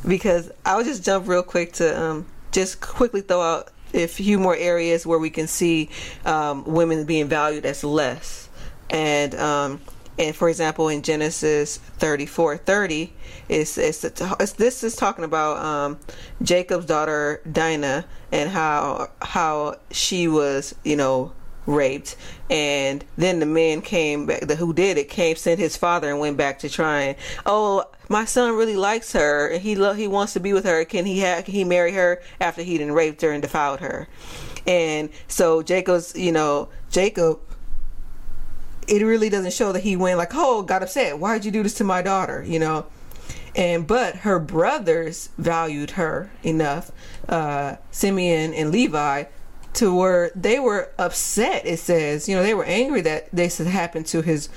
[0.07, 4.55] Because I'll just jump real quick to um, just quickly throw out a few more
[4.55, 5.89] areas where we can see
[6.25, 8.49] um, women being valued as less.
[8.89, 9.81] And um,
[10.19, 13.13] and for example, in Genesis 34 30,
[13.49, 15.99] it's, it's, it's this is talking about um,
[16.41, 21.33] Jacob's daughter Dinah and how how she was, you know,
[21.67, 22.15] raped
[22.49, 26.17] and then the man came back the who did it came sent his father and
[26.17, 27.13] went back to trying
[27.45, 30.83] oh my son really likes her and he lo- he wants to be with her
[30.85, 34.07] can he ha- can he marry her after he didn't raped her and defiled her
[34.65, 37.39] and so jacob's you know jacob
[38.87, 41.73] it really doesn't show that he went like oh got upset why'd you do this
[41.73, 42.85] to my daughter you know
[43.55, 46.91] and but her brothers valued her enough
[47.27, 49.23] uh simeon and levi
[49.77, 51.65] to where they were upset.
[51.65, 54.49] It says, you know, they were angry that this had happened to his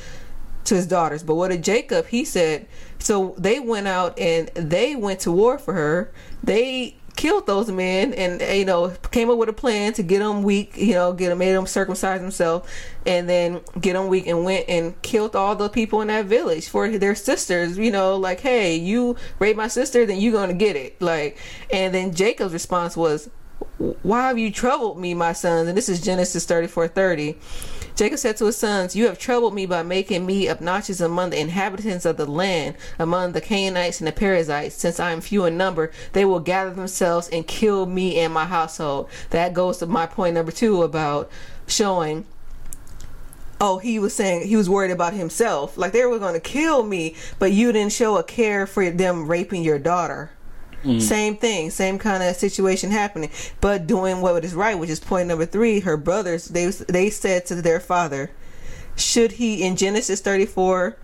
[0.65, 1.23] to his daughters.
[1.23, 2.07] But what did Jacob?
[2.07, 2.67] He said,
[3.01, 6.13] so they went out and they went to war for her.
[6.43, 10.43] They killed those men and you know came up with a plan to get them
[10.43, 12.67] weak you know get them made them circumcise themselves
[13.05, 16.69] and then get them weak and went and killed all the people in that village
[16.69, 20.77] for their sisters you know like hey you rape my sister then you're gonna get
[20.77, 21.37] it like
[21.71, 23.29] and then jacob's response was
[24.03, 25.69] why have you troubled me, my sons?
[25.69, 27.39] And this is Genesis 34 30.
[27.97, 31.41] Jacob said to his sons, You have troubled me by making me obnoxious among the
[31.41, 34.75] inhabitants of the land, among the Canaanites and the Perizzites.
[34.75, 38.47] Since I am few in number, they will gather themselves and kill me and my
[38.47, 39.09] household.
[39.31, 41.31] That goes to my point number two about
[41.67, 42.27] showing
[43.61, 45.77] oh, he was saying he was worried about himself.
[45.77, 49.29] Like they were going to kill me, but you didn't show a care for them
[49.29, 50.31] raping your daughter.
[50.85, 51.01] Mm.
[51.01, 55.29] Same thing, same kind of situation happening, but doing what is right, which is point
[55.29, 55.81] number three.
[55.81, 58.31] Her brothers, they they said to their father,
[58.97, 60.97] should he in Genesis 34,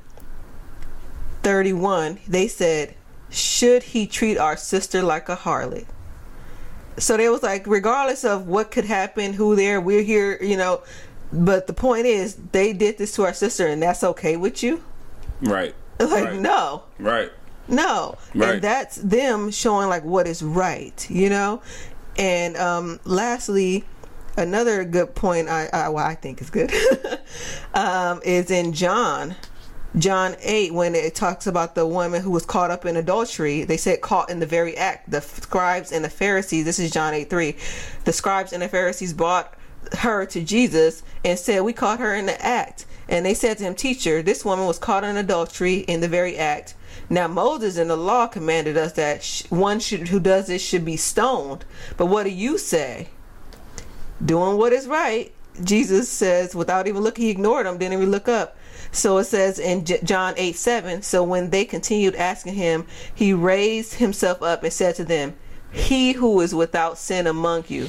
[1.43, 2.95] 31, they said,
[3.31, 5.87] should he treat our sister like a harlot?
[6.99, 10.83] So they was like, regardless of what could happen, who there, we're here, you know.
[11.33, 14.83] But the point is, they did this to our sister, and that's okay with you,
[15.43, 15.75] right?
[15.99, 16.41] Like right.
[16.41, 17.31] no, right.
[17.69, 18.17] No.
[18.35, 18.55] Right.
[18.55, 21.63] And that's them showing like what is right, you know?
[22.19, 23.85] And um lastly,
[24.37, 26.73] another good point I I, well, I think is good
[27.75, 29.37] um, is in John
[29.99, 33.79] John 8 when it talks about the woman who was caught up in adultery they
[33.79, 37.31] said caught in the very act the scribes and the Pharisees this is John 8
[37.31, 37.57] 3
[38.05, 39.55] the scribes and the Pharisees brought
[39.99, 43.65] her to Jesus and said we caught her in the act and they said to
[43.65, 46.75] him teacher this woman was caught in adultery in the very act
[47.09, 50.97] now Moses in the law commanded us that one should, who does this should be
[50.97, 51.65] stoned.
[51.97, 53.09] But what do you say?
[54.25, 55.33] Doing what is right.
[55.63, 58.57] Jesus says without even looking, he ignored them, didn't even look up.
[58.93, 61.03] So it says in John 8 7.
[61.03, 65.35] So when they continued asking him, he raised himself up and said to them,
[65.73, 67.89] He who is without sin among you,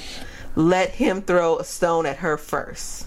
[0.56, 3.07] let him throw a stone at her first.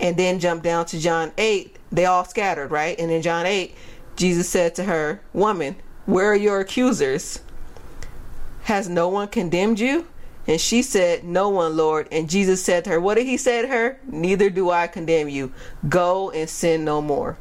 [0.00, 1.76] And then jump down to John 8.
[1.92, 2.98] They all scattered, right?
[2.98, 3.74] And in John 8,
[4.16, 7.40] Jesus said to her, Woman, where are your accusers?
[8.64, 10.06] Has no one condemned you?
[10.46, 12.08] And she said, No one, Lord.
[12.12, 14.00] And Jesus said to her, What did he say to her?
[14.06, 15.52] Neither do I condemn you.
[15.88, 17.36] Go and sin no more.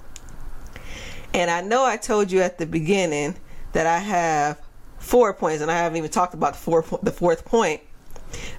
[1.33, 3.35] And I know I told you at the beginning
[3.73, 4.61] that I have
[4.99, 7.81] four points, and I haven't even talked about the, four, the fourth point.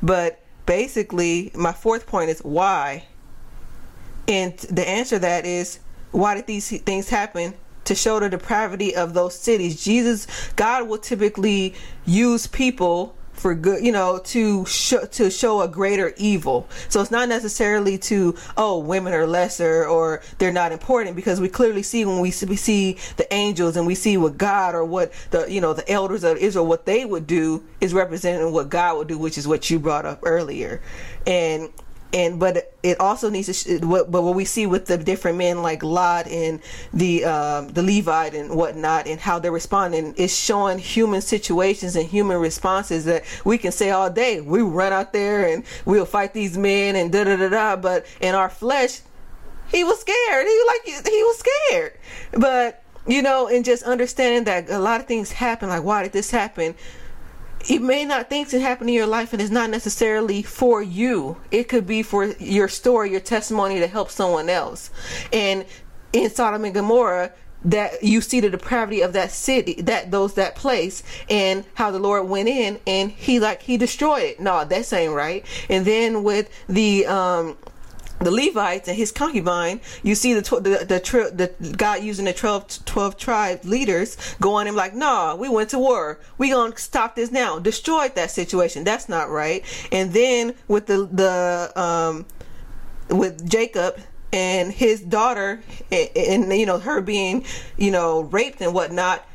[0.03, 3.05] But basically, my fourth point is why.
[4.29, 5.79] And the answer to that is
[6.11, 7.55] why did these things happen
[7.87, 9.83] to show the depravity of those cities.
[9.83, 11.75] Jesus, God will typically
[12.05, 16.67] use people for good, you know, to show to show a greater evil.
[16.89, 21.49] So it's not necessarily to oh women are lesser or they're not important because we
[21.49, 24.85] clearly see when we see, we see the angels and we see what God or
[24.85, 28.71] what the you know the elders of Israel what they would do is representing what
[28.71, 30.81] God would do, which is what you brought up earlier,
[31.27, 31.69] and
[32.17, 35.37] and but it also needs to sh- what but what we see with the different
[35.37, 36.61] men like Lot and
[36.95, 42.09] the um, the Levite and whatnot and how they're responding is showing human situations and
[42.09, 46.33] human responses that we can say all day we run out there and we'll fight
[46.33, 49.03] these men and da da da da but in our flesh
[49.71, 50.47] he was scared.
[50.47, 51.93] He like he was scared.
[52.33, 56.13] But you know and just understanding that a lot of things happen like why did
[56.13, 56.75] this happen
[57.69, 61.37] you may not think it happened in your life and it's not necessarily for you.
[61.51, 64.91] It could be for your story your testimony to help someone else.
[65.33, 65.65] And
[66.13, 67.33] in sodom and gomorrah
[67.65, 71.99] that you see the depravity of that city that those that place and how the
[71.99, 74.41] lord went in and he like he destroyed it.
[74.41, 75.45] No that ain't right.
[75.69, 77.57] And then with the um
[78.19, 82.33] the Levites and his concubine, you see the tw- the the, the God using the
[82.33, 86.19] 12, 12 tribe leaders go on him like, nah, we went to war.
[86.39, 87.59] We gonna stop this now.
[87.59, 88.85] Destroyed that situation.
[88.85, 89.65] That's not right.
[89.93, 92.27] And then with the the um
[93.09, 93.99] with Jacob
[94.33, 95.63] and his daughter
[95.93, 97.45] and, and you know her being
[97.77, 99.27] you know raped and whatnot,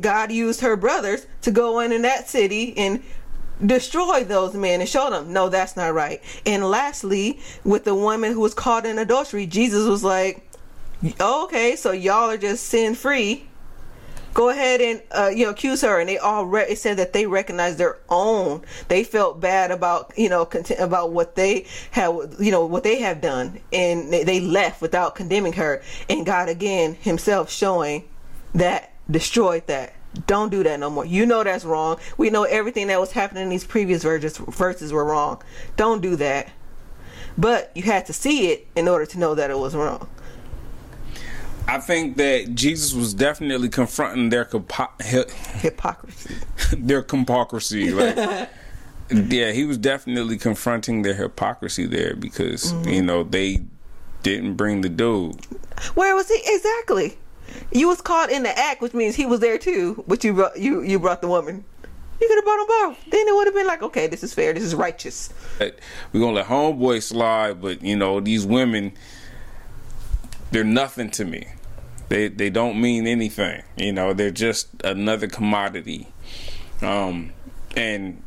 [0.00, 3.02] God used her brothers to go in in that city and
[3.64, 6.22] destroy those men and show them no that's not right.
[6.46, 10.48] And lastly with the woman who was caught in adultery jesus was like
[11.20, 13.46] okay so y'all are just sin free
[14.34, 16.00] go ahead and uh, you know accuse her.
[16.00, 18.62] And they all re- it said that they recognized their own.
[18.88, 23.00] They felt bad about you know cont- about what they have you know what they
[23.00, 23.60] have done.
[23.72, 25.82] And they left without condemning her.
[26.10, 28.04] And god again himself showing
[28.54, 29.94] that destroyed that
[30.26, 31.04] don't do that no more.
[31.04, 31.98] You know that's wrong.
[32.16, 35.42] We know everything that was happening in these previous verses, verses were wrong.
[35.76, 36.50] Don't do that.
[37.36, 40.08] But you had to see it in order to know that it was wrong.
[41.66, 46.36] I think that Jesus was definitely confronting their compo- hypocrisy.
[46.76, 47.90] their hypocrisy.
[47.90, 48.16] Like,
[49.10, 52.88] yeah, he was definitely confronting their hypocrisy there because mm-hmm.
[52.90, 53.62] you know they
[54.22, 55.46] didn't bring the dude.
[55.94, 57.18] Where was he exactly?
[57.72, 60.58] You was caught in the act, which means he was there too, but you brought
[60.58, 61.64] you you brought the woman.
[62.20, 63.10] You could have brought them both.
[63.10, 64.52] Then it would have been like, okay, this is fair.
[64.52, 65.32] This is righteous.
[65.58, 65.72] We're
[66.20, 68.92] gonna let homeboy slide, but you know these women,
[70.50, 71.48] they're nothing to me.
[72.08, 73.62] They they don't mean anything.
[73.76, 76.08] You know, they're just another commodity.
[76.82, 77.32] Um,
[77.76, 78.22] and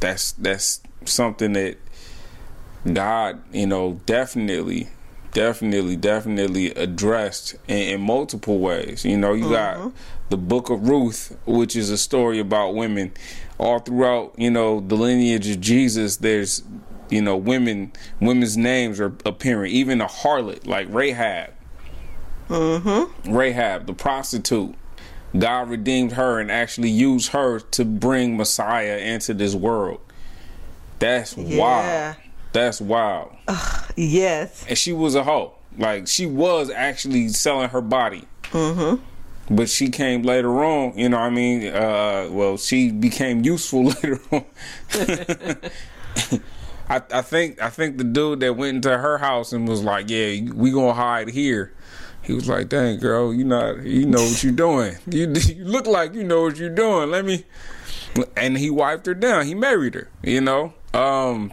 [0.00, 1.78] that's that's something that
[2.92, 4.88] God, you know, definitely
[5.32, 9.04] definitely, definitely addressed in, in multiple ways.
[9.04, 9.52] You know, you mm-hmm.
[9.84, 9.92] got
[10.28, 13.12] the Book of Ruth, which is a story about women.
[13.58, 16.62] All throughout, you know, the lineage of Jesus, there's,
[17.10, 19.72] you know, women, women's names are appearing.
[19.72, 21.52] Even a harlot like Rahab.
[22.48, 23.32] Mm-hmm.
[23.32, 24.74] Rahab, the prostitute.
[25.38, 30.00] God redeemed her and actually used her to bring Messiah into this world.
[30.98, 31.58] That's yeah.
[31.58, 32.16] wild.
[32.52, 33.32] That's wild.
[33.46, 34.64] Uh, yes.
[34.68, 35.54] And she was a hoe.
[35.78, 38.24] Like she was actually selling her body.
[38.50, 39.02] Mm-hmm.
[39.54, 41.66] But she came later on, you know what I mean?
[41.66, 44.44] Uh, well, she became useful later on.
[46.88, 50.10] I, I think I think the dude that went into her house and was like,
[50.10, 51.72] "Yeah, we gonna hide here."
[52.22, 54.96] He was like, "Dang, girl, you not you know what you're doing.
[55.06, 57.10] You you look like you know what you're doing.
[57.10, 57.44] Let me."
[58.36, 59.46] And he wiped her down.
[59.46, 60.10] He married her.
[60.24, 60.74] You know.
[60.92, 61.52] Um,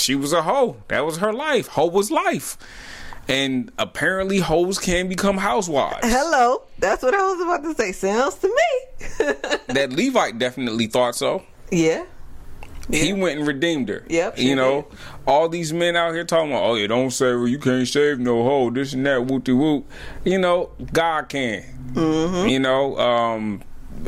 [0.00, 0.76] she was a hoe.
[0.88, 1.68] That was her life.
[1.68, 2.56] Hoe was life.
[3.28, 5.98] And apparently, hoes can become housewives.
[6.02, 7.92] Hello, that's what I was about to say.
[7.92, 9.26] Sounds to me.
[9.68, 11.44] that Levite definitely thought so.
[11.70, 12.06] Yeah.
[12.88, 13.02] Yeah.
[13.04, 14.04] He went and redeemed her.
[14.08, 14.38] Yep.
[14.38, 14.98] You know, did.
[15.28, 18.18] all these men out here talking about, oh, you don't save her, you can't save
[18.18, 19.88] no hoe, this and that, whoop de whoop.
[20.24, 21.62] You know, God can.
[21.92, 22.48] Mm-hmm.
[22.48, 23.62] You know, um,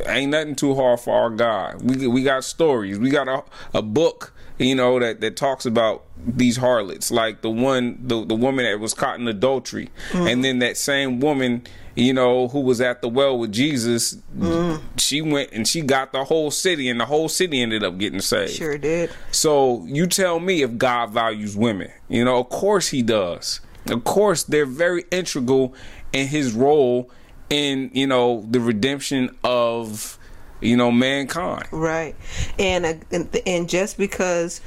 [0.07, 1.83] ain't nothing too hard for our God.
[1.83, 2.99] We we got stories.
[2.99, 7.11] We got a, a book you know that that talks about these harlots.
[7.11, 9.91] Like the one the, the woman that was caught in adultery.
[10.11, 10.33] Mm.
[10.33, 14.81] and then that same woman you know who was at the well with jesus mm.
[14.97, 18.21] she went and she got the whole city and the whole city ended up getting
[18.21, 18.53] saved.
[18.53, 19.11] Sure did.
[19.31, 21.91] So you tell me if god values women.
[22.09, 23.61] You know of course he does.
[23.89, 25.75] Of course they're very integral
[26.13, 27.11] in his role
[27.51, 30.19] in you know the redemption of
[30.63, 31.67] you know, mankind.
[31.71, 32.15] Right.
[32.59, 34.61] And, uh, and and just because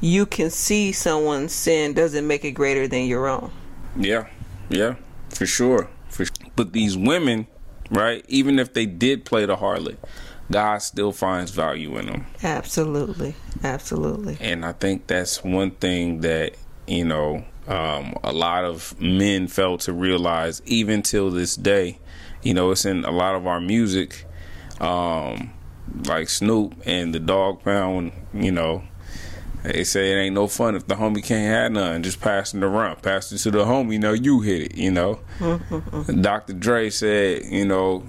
[0.00, 3.50] you can see someone's sin doesn't make it greater than your own.
[3.96, 4.28] Yeah.
[4.68, 4.94] Yeah.
[5.30, 5.90] For sure.
[6.08, 6.46] For sure.
[6.56, 7.46] But these women,
[7.90, 9.98] right, even if they did play the harlot,
[10.50, 12.26] God still finds value in them.
[12.42, 13.34] Absolutely.
[13.62, 14.36] Absolutely.
[14.40, 16.54] And I think that's one thing that,
[16.86, 21.98] you know, um, a lot of men fail to realize even till this day.
[22.42, 24.24] You know, it's in a lot of our music,
[24.80, 25.52] um,
[26.06, 28.82] like Snoop and the Dog Pound, you know,
[29.62, 32.02] they say it ain't no fun if the homie can't have none.
[32.02, 33.94] Just passing the rump, pass it to the homie.
[33.94, 34.76] You know, you hit it.
[34.76, 35.20] You know,
[36.20, 36.54] Dr.
[36.54, 38.04] Dre said, you know,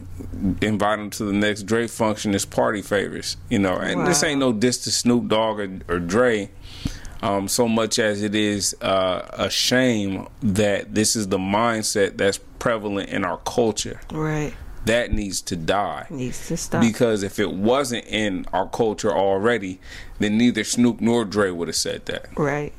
[0.62, 3.36] invite them to the next Dre function is party favors.
[3.50, 4.06] You know, and wow.
[4.06, 6.50] this ain't no diss to Snoop Dogg or, or Dre.
[7.22, 12.40] Um, so much as it is uh, a shame that this is the mindset that's
[12.60, 14.00] prevalent in our culture.
[14.12, 14.54] Right
[14.86, 16.08] that needs to die.
[16.10, 16.82] Needs to stop.
[16.82, 19.80] Because if it wasn't in our culture already,
[20.20, 22.28] then neither Snoop nor Dre would have said that.
[22.36, 22.74] Right.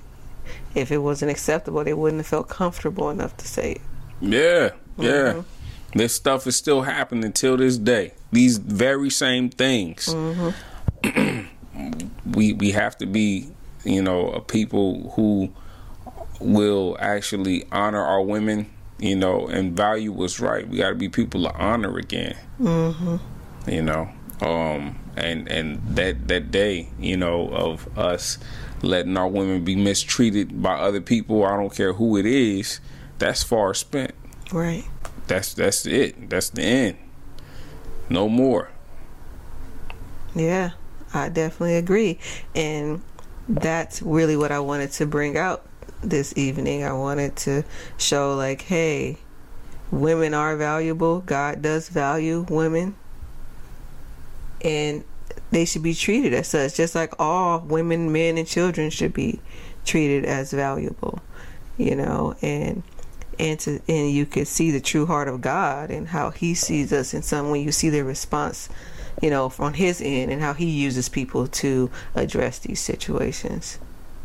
[0.75, 3.81] If it wasn't acceptable, they wouldn't have felt comfortable enough to say it.
[4.21, 5.33] Yeah, yeah.
[5.33, 5.99] Mm-hmm.
[5.99, 8.15] This stuff is still happening till this day.
[8.33, 10.07] These very same things.
[10.07, 11.47] Mm-hmm.
[12.33, 13.51] we we have to be,
[13.85, 15.53] you know, a people who
[16.41, 18.72] will actually honor our women
[19.03, 20.67] you know, and value what's right.
[20.67, 22.37] We got to be people of honor again.
[22.61, 23.17] Mm-hmm.
[23.69, 24.09] You know,
[24.41, 28.39] um, and and that that day, you know, of us
[28.81, 31.45] letting our women be mistreated by other people.
[31.45, 32.81] I don't care who it is.
[33.19, 34.15] That's far spent.
[34.53, 34.85] Right.
[35.27, 36.31] That's that's it.
[36.31, 36.97] That's the end.
[38.09, 38.71] No more.
[40.35, 40.71] Yeah,
[41.13, 42.21] I definitely agree,
[42.55, 43.03] and
[43.49, 45.67] that's really what I wanted to bring out
[46.03, 46.85] this evening.
[46.85, 47.65] I wanted to
[47.97, 49.19] show, like, hey,
[49.91, 51.21] women are valuable.
[51.21, 52.97] God does value women.
[54.63, 55.05] And
[55.51, 59.41] they should be treated as such, just like all women, men, and children should be
[59.85, 61.21] treated as valuable,
[61.77, 62.83] you know, and
[63.39, 66.93] and to and you could see the true heart of God and how He sees
[66.93, 68.69] us in some when you see the response,
[69.21, 73.79] you know, from His end and how He uses people to address these situations.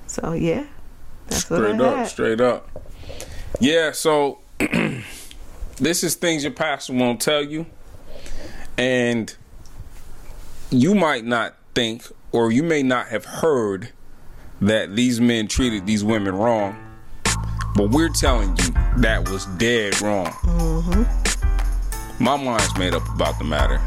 [0.07, 0.65] So yeah,
[1.27, 2.07] that's straight up, had.
[2.07, 2.69] straight up.
[3.59, 4.39] Yeah, so
[5.77, 7.65] this is things your pastor won't tell you.
[8.77, 9.35] And
[10.69, 13.91] you might not think, or you may not have heard
[14.61, 16.75] that these men treated these women wrong.
[17.75, 20.31] But we're telling you that was dead wrong.
[20.31, 22.23] Mm-hmm.
[22.23, 23.79] My mind's made up about the matter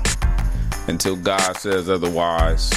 [0.86, 2.70] until God says otherwise.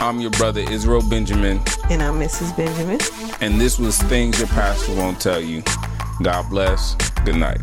[0.00, 1.60] I'm your brother Israel Benjamin.
[1.90, 2.56] And I'm Mrs.
[2.56, 3.00] Benjamin.
[3.40, 5.62] And this was Things Your Pastor Won't Tell You.
[6.22, 6.94] God bless.
[7.24, 7.60] Good night.